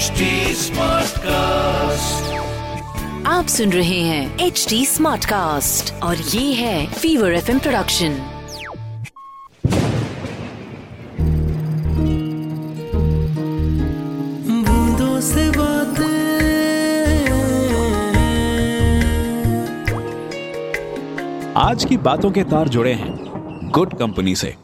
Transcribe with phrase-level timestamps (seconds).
[0.00, 2.28] HD Smartcast.
[3.26, 8.16] आप सुन रहे हैं एच डी स्मार्ट कास्ट और ये है फीवर एफ़ प्रोडक्शन
[14.66, 16.08] बूंदों से बातें
[21.60, 24.54] आज की बातों के तार जुड़े हैं गुड कंपनी से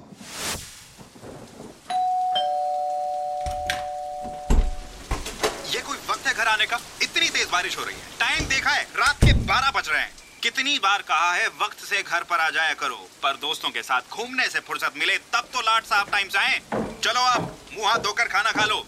[5.74, 6.78] ये कोई वक्त है घर आने का?
[7.02, 10.12] इतनी तेज बारिश हो रही है। टाइम देखा है, रात के 12 बज रहे हैं।
[10.42, 14.12] कितनी बार कहा है, वक्त से घर पर आ जाया करो। पर दोस्तों के साथ
[14.12, 16.60] घूमने से फुर्सत मिले, तब तो लाट साहब टाइम से आए।
[17.04, 18.86] चलो अब मुँह हाथ धोकर खाना खा लो।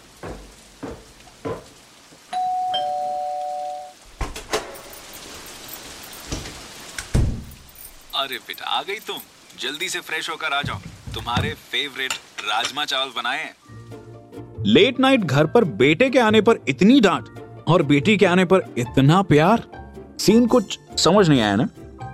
[8.14, 9.20] अरे बेटा, आ गई तुम।
[9.58, 10.80] जल्दी से फ्रेश होकर आ जाओ।
[11.14, 12.12] तुम्हारे फेवरेट
[12.44, 13.54] राजमा चावल बनाए
[14.66, 17.37] लेट नाइट घर पर बेटे के आने पर इतनी डांट।
[17.68, 19.62] और बेटी के आने पर इतना प्यार?
[20.18, 21.68] सीन कुछ समझ नहीं आया ना?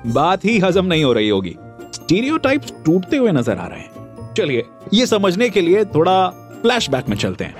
[0.06, 1.56] बात ही हजम नहीं हो रही होगी।
[1.94, 6.28] स्टीरियोटाइप्स टूटते हुए नज़र आ रहे हैं। चलिए, ये समझने के लिए थोड़ा
[6.62, 7.54] फ्लैशबैक में चलते हैं।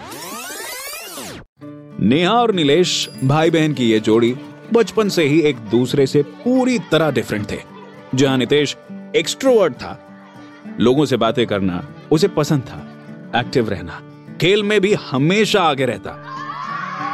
[2.00, 4.36] नेहा और नीलेश भाई बहन की ये जोड़ी
[4.72, 7.58] बचपन से ही एक दूसरे से पूरी तरह डिफरेंट थे।
[8.14, 8.76] जहाँ नितेश
[9.16, 10.00] एक्सट्रोवर्ट था।
[10.80, 14.02] लोगों से बातें करना उसे पसंद था। एक्टिव रहना।
[14.40, 16.33] खेल में भी हमेशा आगे रहता।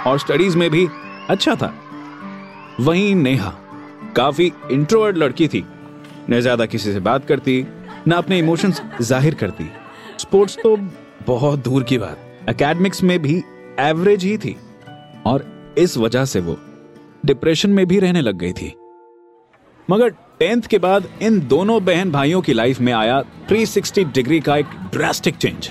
[0.07, 0.87] और स्टडीज़ में भी
[1.31, 1.73] अच्छा था।
[2.81, 3.51] वहीं नेहा
[4.17, 5.65] काफ़ी इंट्रोवर्ट लड़की थी।
[6.31, 7.65] न ज़्यादा किसी से बात करती,
[8.09, 9.71] न अपने इमोशंस ज़ाहिर करती।
[10.19, 10.77] स्पोर्ट्स तो
[11.27, 13.37] बहुत दूर की बात। एकेडमिक्स में भी
[13.81, 14.57] एवरेज ही थी।
[15.27, 15.45] और
[15.79, 16.57] इस वजह से वो
[17.27, 18.75] डिप्रेशन में भी रहने लग गई थी।
[19.89, 24.57] मगर टेंथ के बाद इन दोनों बहन भाइयों की लाइफ में आया 360 डिग्री का
[24.57, 25.71] एक ड्रास्टिक चेंज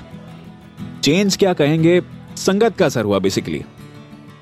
[1.04, 2.02] चेंज क्या कहेंगे?
[2.38, 3.64] संगत का असर हुआ बेसिकली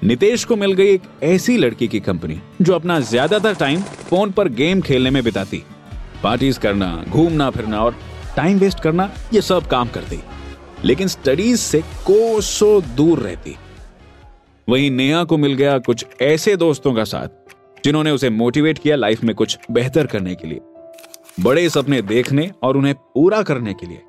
[0.03, 4.49] नितेश को मिल गई एक ऐसी लड़की की कंपनी, जो अपना ज़्यादातर टाइम फ़ोन पर
[4.49, 5.63] गेम खेलने में बिताती।
[6.23, 7.95] पार्टीज़ करना, घूमना, फिरना और
[8.35, 10.19] टाइम वेस्ट करना, ये सब काम करती।
[10.85, 13.55] लेकिन स्टडीज़ से कोसों दूर रहती।
[14.69, 17.27] वहीं नेहा को मिल गया कुछ ऐसे दोस्तों का साथ,
[17.85, 20.59] जिन्होंने उसे मोटिवेट किया लाइफ में कुछ बेहतर करने के लिए।
[21.39, 24.01] बड़े सपने देखने और उन्हें पूरा करने के लिए।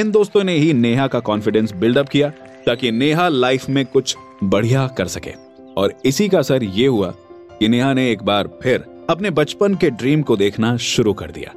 [0.00, 2.32] इन दोस्तों ने ही नेहा का कॉन्फिडेंस बिल्डअप किया
[2.66, 5.32] ताकि नेहा लाइफ में कुछ बढ़िया कर सके।
[5.76, 7.10] और इसी का असर ये हुआ
[7.58, 11.54] कि नेहा ने एक बार फिर अपने बचपन के ड्रीम को देखना शुरू कर दिया।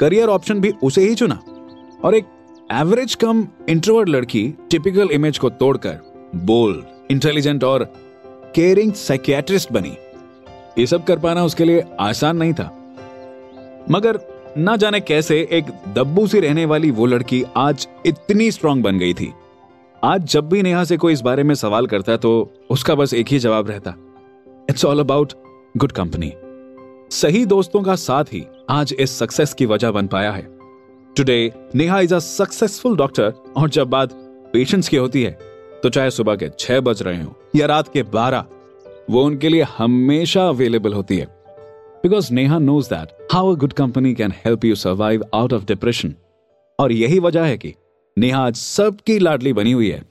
[0.00, 1.42] करियर ऑप्शन भी उसे ही चुना।
[2.04, 2.24] और एक
[2.72, 5.98] एवरेज कम इंट्रोवर्ट लड़की, टिपिकल इमेज को तोड़कर
[6.36, 7.92] बोल्ड, इंटेलिजेंट और
[8.54, 9.96] केयरिंग साइकियाट्रिस्ट बनी।
[10.78, 12.78] ये सब कर पाना उसके लिए आसान नहीं था।
[13.90, 14.20] मगर
[14.58, 15.64] ना जाने कैसे एक
[15.94, 19.32] दब्बू सी रहने वाली वो लड़की आज इतनी स्ट्रांग बन गई थी।
[20.04, 22.30] आज जब भी नेहा से कोई इस बारे में सवाल करता तो
[22.70, 23.90] उसका बस एक ही जवाब रहता।
[24.70, 25.32] It's all about
[25.76, 26.32] good company
[27.10, 30.42] सही दोस्तों का साथ ही आज इस सक्सेस की वजह बन पाया है।
[31.16, 34.12] Today Neha is a successful doctor और जब बात
[34.52, 35.30] पेशेंट्स की होती है
[35.82, 38.44] तो चाहे सुबह के छह बज रहे हो या रात के बारह,
[39.10, 41.26] वो उनके लिए हमेशा अवेलेबल होती है।
[42.02, 46.14] Because Neha knows that how a good company can help you survive out of depression
[46.78, 47.74] और यही वजह है कि
[48.16, 50.02] नेहा आज सबकी लाडली बनी हुई है।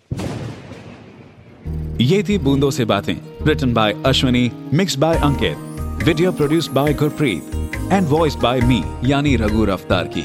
[2.01, 3.13] ये थी बूंदों से बातें
[3.47, 7.51] written by Ashwani mix by Ankit video produce by Gurpreet
[7.91, 10.23] and voice by me यानी रघु रफ्तार की।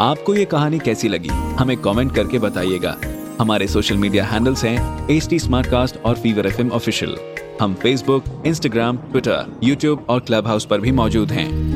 [0.00, 2.96] आपको ये कहानी कैसी लगी, हमें कमेंट करके बताइएगा।
[3.40, 5.38] हमारे सोशल मीडिया हैंडल्स हैं एच टी
[5.98, 7.16] और फीवर एफ़ ऑफिशियल
[7.60, 11.75] हम फेसबुक इंस्टाग्राम ट्विटर यूट्यूब और क्लब हाउस पर भी मौजूद हैं।